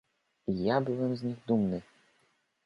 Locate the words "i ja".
0.47-0.81